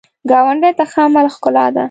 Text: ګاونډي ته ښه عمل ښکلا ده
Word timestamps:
ګاونډي 0.29 0.71
ته 0.77 0.83
ښه 0.91 1.01
عمل 1.07 1.27
ښکلا 1.35 1.65
ده 1.73 1.79